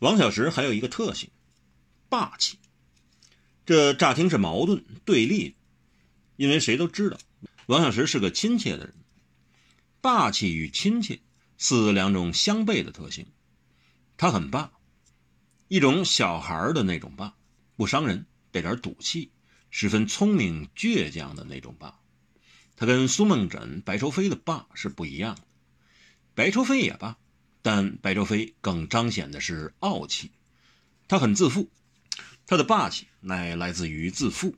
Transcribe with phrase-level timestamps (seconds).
[0.00, 1.30] 王小石还有一个特性，
[2.08, 2.58] 霸气。
[3.66, 5.54] 这乍听是矛盾对立的，
[6.36, 7.18] 因为谁都知道，
[7.66, 8.94] 王小石是个亲切的人。
[10.00, 11.20] 霸气与亲切
[11.58, 13.26] 似两种相悖的特性。
[14.16, 14.72] 他很霸，
[15.68, 17.34] 一种小孩的那种霸，
[17.76, 19.30] 不伤人，带点赌气，
[19.70, 22.00] 十分聪明倔强的那种霸。
[22.74, 25.42] 他跟苏梦枕、白愁飞的霸是不一样的。
[26.34, 27.18] 白愁飞也罢，
[27.62, 30.30] 但白愁飞更彰显的是傲气。
[31.08, 31.68] 他很自负，
[32.46, 34.56] 他的霸气乃来自于自负，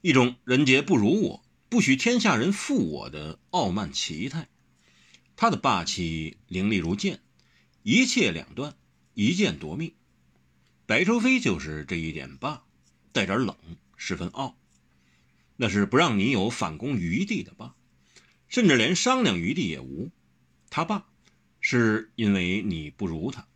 [0.00, 4.48] 一种人杰不如我，不许天下人负我的傲慢奇态。
[5.36, 7.20] 他的霸气凌厉如剑，
[7.82, 8.74] 一切两断，
[9.14, 9.94] 一剑夺命。
[10.86, 12.64] 白愁飞就是这一点霸，
[13.12, 13.56] 带点冷，
[13.96, 14.56] 十分傲，
[15.56, 17.74] 那是不让你有反攻余地的霸，
[18.48, 20.10] 甚至连商量余地也无。
[20.70, 21.06] 他霸，
[21.62, 23.46] 是因为你不如他；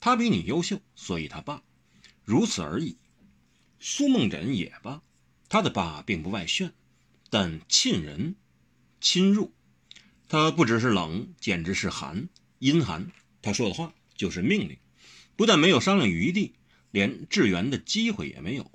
[0.00, 1.62] 他比你优秀，所以他霸，
[2.24, 2.98] 如此而已。
[3.78, 5.00] 苏梦枕也罢，
[5.48, 6.74] 他的霸并不外炫，
[7.30, 8.34] 但沁人，
[9.00, 9.54] 侵入。
[10.28, 13.10] 他不只是冷，简直是寒，阴寒。
[13.40, 14.76] 他说的话就是命令，
[15.36, 16.54] 不但没有商量余地，
[16.90, 18.70] 连致援的机会也没有。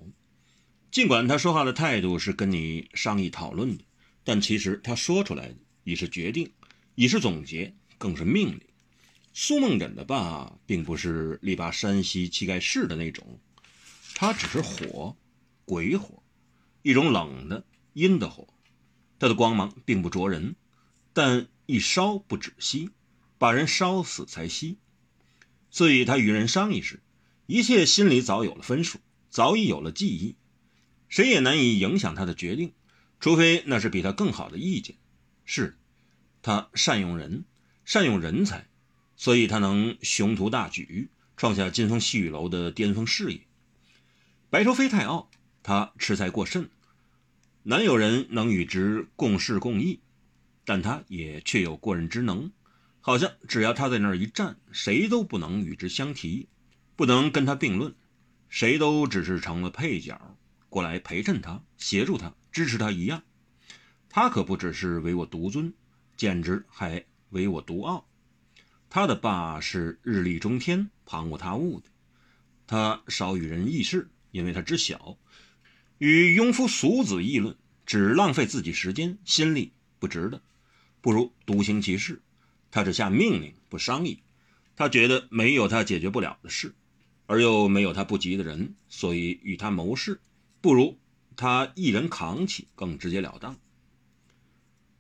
[0.92, 3.84] 尽管他说话的态度是跟你商议讨论的，
[4.24, 6.52] 但其实他说出来的已是决定。
[6.96, 8.62] 已是总结，更是命令。
[9.32, 13.40] 苏梦枕的霸，并不是力拔山兮气盖世的那种，
[14.16, 15.16] 他只是火，
[15.66, 16.24] 鬼火，
[16.82, 18.48] 一种冷的阴的火。
[19.20, 20.56] 他的光芒并不灼人，
[21.14, 22.90] 但一烧不止息，
[23.38, 24.78] 把人烧死才息。
[25.70, 27.02] 所以他与人商议时，
[27.46, 30.36] 一切心里早有了分数，早已有了记忆，
[31.08, 32.74] 谁也难以影响他的决定，
[33.20, 34.96] 除非那是比他更好的意见。
[35.46, 35.78] 是。
[36.42, 37.44] 他善用人，
[37.90, 38.68] 善用人才，
[39.16, 43.42] 所以他能雄图大举，创下金风细雨楼的巅峰事业。
[44.52, 45.32] 白愁飞太傲，
[45.64, 46.70] 他恃才过甚，
[47.64, 50.02] 难有人能与之共事共议。
[50.66, 52.52] 但他也确有过人之能，
[53.02, 56.48] 好像只要他在那儿一站，谁都不能与之相提，
[56.96, 57.96] 不能跟他并论，
[58.50, 60.38] 谁都只是成了配角，
[60.70, 63.24] 过来陪衬他、协助他、支持他一样。
[64.10, 65.74] 他可不只是唯我独尊。
[66.16, 68.08] 简直还唯我独傲，
[68.90, 71.88] 他的霸是日立中天、旁无他物的。
[72.68, 75.18] 他少与人议事，因为他知晓，
[75.98, 80.42] 与庸夫俗子议论，只浪费自己时间、心力，不值得。
[81.02, 82.22] 不如独行其事。
[82.72, 84.20] 他只下命令，不商议。
[84.76, 86.76] 他觉得没有他解决不了的事，
[87.26, 90.22] 而又没有他不急的人，所以与他谋事，
[90.62, 91.00] 不如
[91.36, 93.58] 他一人扛起，更直截了当。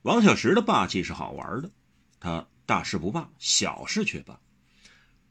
[0.01, 1.69] 王小石的霸气是好玩的，
[2.19, 4.39] 他大事不霸，小事却霸。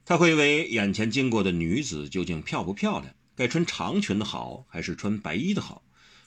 [0.04, 5.82] 他会为眼前经过的女子究竟漂不漂亮，该穿长裙的好还是穿白衣的好，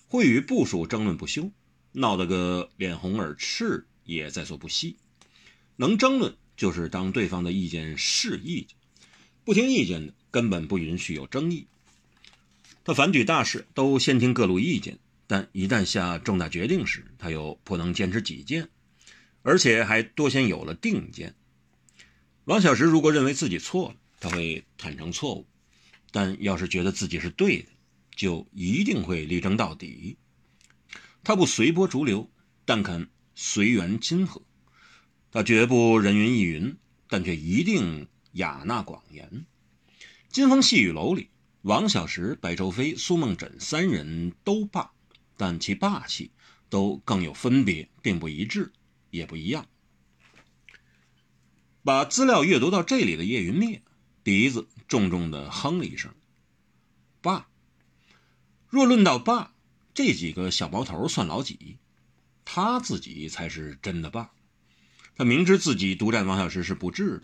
[0.08, 1.52] 会与部属争论不休，
[1.92, 4.98] 闹得个脸红耳赤也在所不惜。
[5.78, 8.78] 能争论就是当对方的意见是意见，
[9.44, 11.68] 不听意见的根本不允许有争议。
[12.84, 15.00] 他凡举大事都先听各路意见。
[15.28, 18.68] 但一旦下重大决定时，他又不能坚持己见，
[19.44, 21.36] 而且还多先有了定见。
[22.46, 25.46] 王小石如果认为自己错了，他会坦诚错误；
[26.12, 27.70] 但要是觉得自己是对的，
[28.16, 30.18] 就一定会力争到底。
[31.24, 32.30] 他不随波逐流，
[32.66, 34.42] 但肯随缘亲和。
[35.32, 39.46] 他绝不人云亦云，但却一定雅纳广言。
[40.30, 41.30] 金风细雨楼里，
[41.62, 44.92] 王小石、白愁飞、苏梦枕三人都罢。
[45.38, 46.32] 但其霸气
[46.70, 48.72] 都更有分别，并不一致，
[49.12, 49.68] 也不一样。
[51.84, 53.82] 把资料阅读到这里的叶云灭，
[54.24, 56.14] 鼻子重重的哼了一声。
[57.22, 57.48] 霸。
[58.70, 59.54] 若论到霸，
[59.94, 61.78] 这几个小毛头算老几？
[62.46, 64.32] 他自己才是真的霸。
[65.16, 67.24] 他明知自己独占王小石是不智的，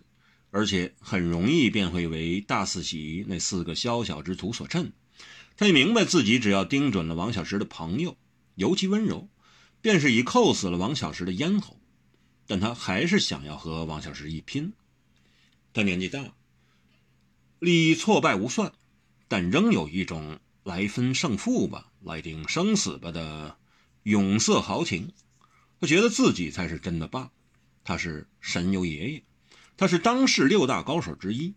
[0.51, 4.91] 而且很容易便会为大四喜那四个宵小之徒所趁。
[5.55, 8.17] 他也明白自己只要盯准了王小石的朋友，
[8.55, 9.27] 尤其温柔，
[9.81, 11.79] 便是已扣死了王小石的咽喉。
[12.49, 14.71] 但他还是想要和王小石一拼。
[15.73, 16.33] 他年纪大，
[17.59, 18.71] 历挫败无算，
[19.27, 23.57] 但仍有一种来分胜负吧，来定生死吧的
[24.03, 25.11] 勇色豪情。
[25.81, 27.31] 他觉得自己才是真的霸，
[27.83, 29.23] 他是神游爷爷，
[29.75, 31.53] 他是当世六大高手之一，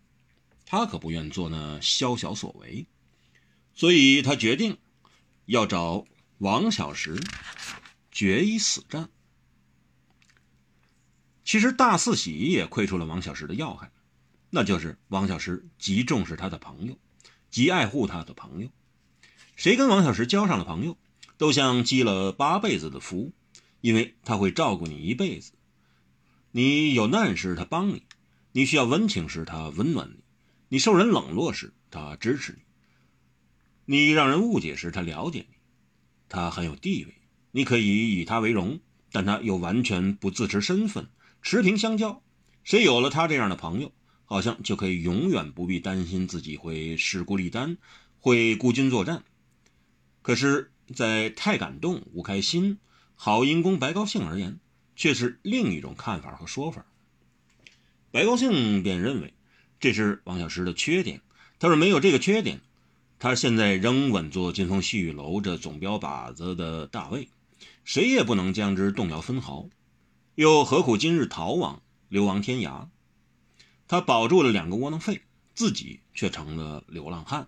[0.65, 2.85] 他可不愿做那宵小所为。
[3.73, 4.77] 所以他决定
[5.45, 6.05] 要找
[6.39, 7.17] 王小石
[8.11, 9.09] 决一死战。
[11.43, 13.91] 其实大四喜也窥出了王小石的要害，
[14.49, 16.97] 那就是王小石极重视他的朋友，
[17.49, 18.69] 极爱护他的朋友。
[19.55, 20.97] 谁跟王小石交上了朋友，
[21.37, 23.31] 都像积了八辈子的福，
[23.81, 25.53] 因为他会照顾你一辈子。
[26.51, 28.01] 你有难时，他帮你；
[28.51, 30.17] 你需要温情时，他温暖你；
[30.69, 32.59] 你受人冷落时，他支持你；
[33.85, 35.55] 你让人误解时，他了解你。
[36.27, 37.20] 他很有地位，
[37.51, 38.79] 你可以以他为荣，
[39.11, 41.07] 但他又完全不自持身份，
[41.41, 42.21] 持平相交。
[42.63, 43.91] 谁有了他这样的朋友，
[44.25, 47.77] 好像就可以永远不必担心自己会势孤力单，
[48.19, 49.23] 会孤军作战。
[50.21, 52.77] 可是，在太感动、无开心、
[53.15, 54.59] 郝英公、白高兴而言，
[54.95, 56.85] 却是另一种看法和说法。
[58.11, 59.33] 白高兴便认为
[59.79, 61.21] 这是王小石的缺点。
[61.59, 62.61] 他说：“没有这个缺点，
[63.19, 67.29] 他现在仍稳坐金风细雨楼这总标靶子的大位，
[67.83, 69.69] 谁也不能将之动摇分毫。
[70.35, 71.81] 又何苦今日逃亡？”
[72.11, 72.89] 流亡天涯，
[73.87, 75.21] 他保住了两个窝囊废，
[75.55, 77.47] 自己却成了流浪汉。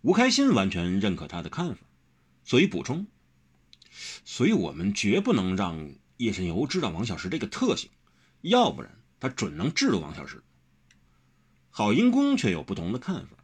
[0.00, 1.82] 吴开心完全认可他的看法，
[2.42, 3.06] 所以补充：，
[4.24, 7.90] 所以我们绝不能让叶神游知道王小石这个特性，
[8.40, 8.90] 要不然
[9.20, 10.42] 他准能制住王小石。
[11.70, 13.36] 郝英公却有不同的看法，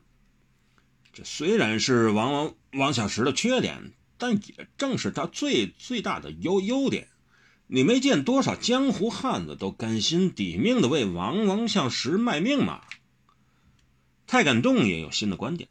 [1.13, 3.93] 这虽然是王王王小石的缺点，
[4.25, 7.09] 但也正是他最最大的优优点。
[7.67, 12.81] 你没见多少江湖汉子都甘心抵命的为王王向石卖命吗？
[14.27, 15.69] 太感动也有新的观点。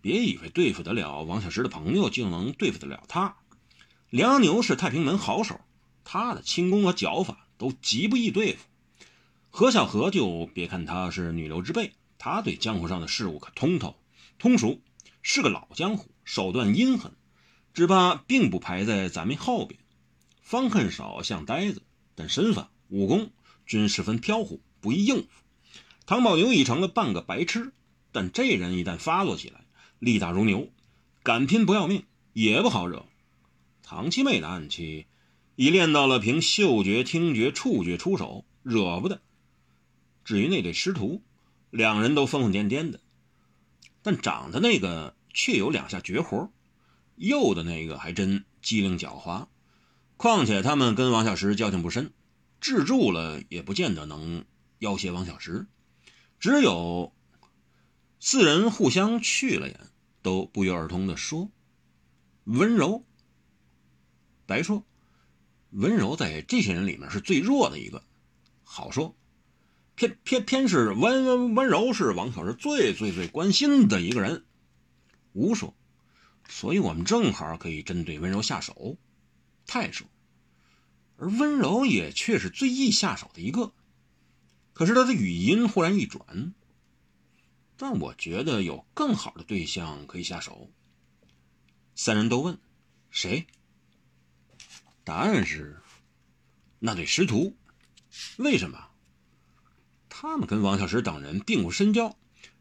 [0.00, 3.34] 别以为对付得了王小石的朋友就能对付得了他。
[4.08, 5.60] 梁牛是太平门好手，
[6.04, 8.62] 他的轻功和脚法都极不易对付。
[9.50, 13.96] 何小荷就别看他是女流之辈，他对江湖上的事物可通透
[14.38, 14.78] 通熟，
[15.22, 17.12] 是个老江湖，手段阴狠，
[17.74, 19.80] 只怕并不排在咱们后边。
[20.42, 21.82] 方恨少，像呆子，
[22.14, 23.30] 但身法、武功
[23.64, 25.28] 均十分飘忽，不易应付。
[26.04, 27.72] 唐宝牛已成了半个白痴，
[28.10, 29.64] 但这人一旦发作起来，
[29.98, 30.68] 力大如牛，
[31.22, 33.06] 敢拼不要命也不好惹。
[33.82, 35.06] 唐七妹的暗器
[35.54, 39.22] 已练到了凭嗅觉、听觉、触觉出手，惹不得。
[40.24, 41.22] 至于那对师徒，
[41.70, 43.00] 两人都疯疯癫癫的，
[44.02, 46.50] 但长的那个却有两下绝活，
[47.26, 49.46] 右的那个还真机灵狡猾。
[50.16, 52.12] 况且他们跟王小石交情不深，
[52.60, 54.44] 制住了也不见得能
[54.78, 55.66] 要挟王小石。
[56.38, 57.12] 只有
[58.20, 59.80] 四人互相去了眼，
[60.22, 61.50] 都不约而同的说
[62.44, 63.04] ：“温柔。”
[64.46, 64.84] 白说
[65.70, 68.04] ：“温柔在这些人里面是最弱的一个。”
[68.62, 69.16] 好说
[69.96, 74.44] ：“偏偏偏是温温温柔是王小石最最最关心的一个人。”
[75.34, 75.74] 吴说
[76.54, 78.98] ：“所以我们正好可以针对温柔下手。”
[79.66, 80.06] 太说。
[81.16, 83.72] 而温柔也却是最易下手的一个，
[84.74, 86.52] 可是他的语音忽然一转，
[87.78, 90.70] 但我觉得有更好的对象可以下手。
[91.94, 92.58] 三人都问
[93.10, 93.46] 谁？
[95.04, 95.80] 答案是
[96.80, 97.56] 那对师徒。
[98.36, 98.90] 为什么？
[100.10, 102.16] 他们跟王小石等人并不深交，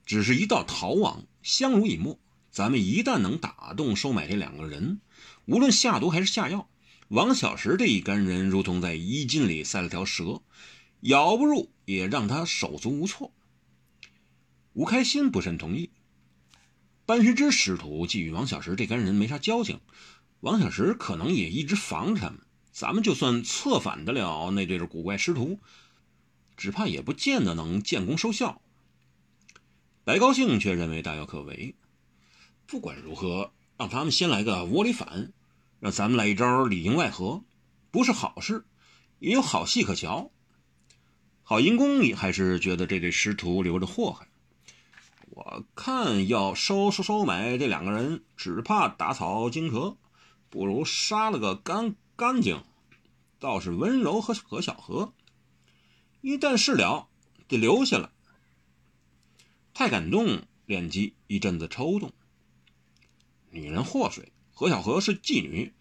[0.06, 2.18] 只是一道逃亡，相濡以沫。
[2.52, 5.00] 咱们一旦能打动、收买这两个人，
[5.46, 6.68] 无论下毒还是下药。
[7.08, 10.42] 王小石这一干人，如同在衣襟里塞了条蛇，
[11.00, 13.32] 咬不入，也让他手足无措。
[14.74, 15.90] 吴开心不甚同意。
[17.06, 19.80] 班师之师徒既与王小石这干人没啥交情，
[20.42, 22.40] 王小石可能也一直防着他们。
[22.72, 25.60] 咱们就算策反得了那对古怪师徒，
[26.56, 28.62] 只怕也不见得能建功收效。
[30.04, 31.76] 白高兴却认为大有可为。
[32.72, 35.34] 不管如何，让他们先来个窝里反。
[35.82, 37.44] 让咱们来一招里应外合，
[37.92, 38.64] 不是好事，
[39.20, 40.32] 也有好戏可瞧。
[41.44, 44.30] 郝银公还是觉得这对师徒留着祸害。
[45.32, 49.98] 我看要收收收买这两个人，只怕打草惊蛇，
[50.50, 52.64] 不如杀了个干干净。
[53.38, 55.12] 倒是温柔和何小荷，
[56.22, 57.10] 一旦事了，
[57.50, 58.12] 得留下来。
[59.74, 62.14] 太感动，脸肌一阵子抽动。
[63.52, 64.32] 女人祸水。
[64.54, 65.74] 何小荷是妓女，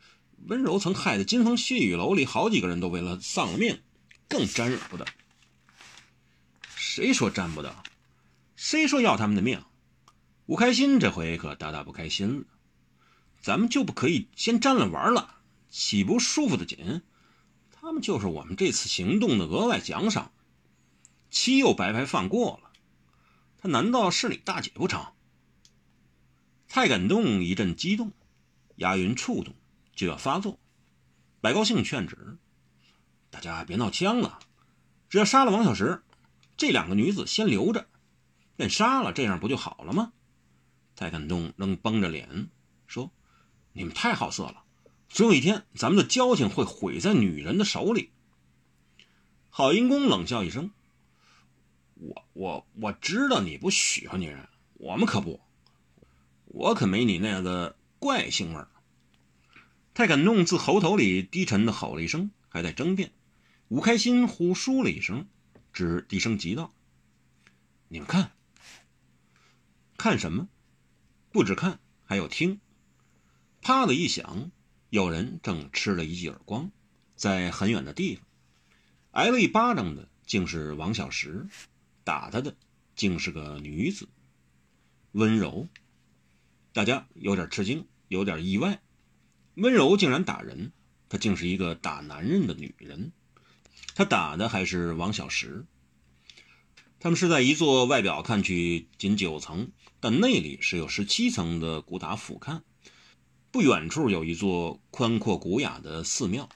[0.46, 3.82] 温柔曾害得金风细雨楼里好几个人都为了丧了命，
[4.28, 5.06] 更沾惹不得。
[6.76, 7.74] 谁说沾不得？
[8.56, 9.62] 谁说要他们的命？
[10.46, 12.44] 吴开心这回可大大不开心了。
[13.40, 15.36] 咱们就不可以先沾了玩了？
[15.68, 17.02] 岂不舒服的紧？
[17.70, 20.32] 他们就是我们这次行动的额外奖赏。
[21.30, 22.70] 七又白白放过了，
[23.58, 25.06] 他难道是你大姐不成？
[26.70, 28.12] 太感动，一阵激动。
[28.76, 29.52] 押云触动，
[29.92, 30.56] 就要发作。
[31.40, 32.38] 白高兴劝止
[33.28, 34.38] ：“大家别闹僵了，
[35.08, 36.00] 只要杀了王小石，
[36.56, 37.88] 这两个女子先留着，
[38.56, 40.12] 便杀了，这样不就好了吗？
[40.94, 42.48] 蔡感动仍绷着脸
[42.86, 43.10] 说
[43.74, 44.62] ：“你们太好色了，
[45.08, 48.12] 总有一天咱们的交情会毁在女人的手里。”
[49.50, 50.70] 郝银公冷笑一声
[51.98, 55.40] ：“我我我知道你不喜欢女人，我们可不，
[56.52, 58.68] 我可没你那个怪性味儿。”
[59.94, 63.12] 蔡感动自喉头里低沉的吼了一声，还在争辩。
[63.68, 65.28] 吴开心呼舒了一声，
[65.72, 66.72] 只低声急道
[67.88, 68.32] ：“你们看，
[69.96, 70.48] 看什么？
[71.30, 72.60] 不止看，还有听。”
[73.62, 74.50] 啪的一响，
[74.88, 76.70] 有人正吃了一记耳光，
[77.14, 78.24] 在很远的地方，
[79.10, 81.46] 挨了一巴掌的竟是王小石，
[82.04, 82.56] 打他的
[82.96, 84.08] 竟是个女子，
[85.12, 85.68] 温柔。
[86.72, 88.80] 大家有点吃惊，有点意外。
[89.54, 90.72] 温柔竟然打人，
[91.08, 93.12] 她竟是一个打男人的女人。
[93.94, 95.66] 她打的还是王小石。
[97.00, 102.60] 他们是在一座外表看去仅九层，但内里是有十七层的古塔俯瞰。
[103.50, 106.48] 不远处有一座宽阔古雅的寺庙。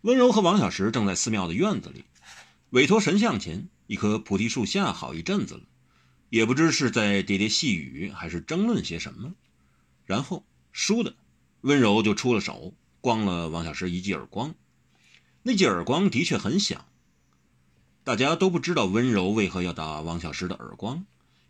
[0.00, 2.02] 温柔和王小石正在寺庙的院子里，
[2.70, 5.62] 委托神像前一棵菩提树下好一阵子了，
[6.32, 9.34] 也不知是在喋喋细语，还是争论些什么。
[10.06, 11.14] 然后输的。
[11.60, 12.72] 温柔就出了手，
[13.02, 14.54] 光了王小石一记耳光。
[15.42, 16.86] 那记耳光的确很响。
[18.02, 21.04] 大家都不知道温柔为何要打王小石的耳光，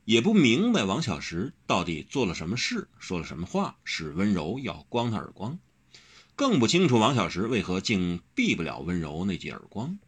[0.05, 5.61] 也不明白王小石到底做了什么事，说了什么话，使温柔要光他耳光。
[6.35, 10.01] 更不清楚王小石为何竟避不了温柔那记耳光。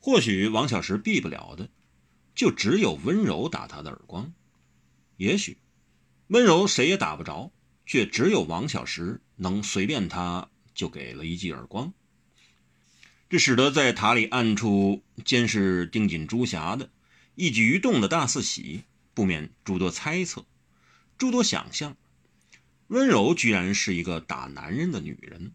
[0.00, 1.68] 或许王小石避不了的，
[2.34, 4.32] 就只有温柔打他的耳光。
[5.16, 5.58] 也许，
[6.28, 7.52] 温柔谁也打不着。
[7.86, 11.92] 却只有王小石能随便他就给了一记耳光，
[13.28, 16.88] 这使得在塔里暗处监视盯紧朱霞的
[17.34, 20.46] 一举一动的大四喜不免诸多猜测，
[21.18, 21.94] 诸多想象。
[22.86, 25.52] 温柔居然是一个打男人的女人，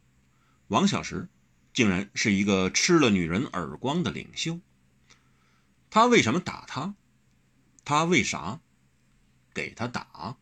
[0.67, 1.29] 王小石
[1.74, 4.59] 竟然是一个吃了女人耳光的领袖。
[5.89, 6.96] 他为什么打他？
[7.84, 8.60] 他为啥
[9.53, 10.38] 给他打？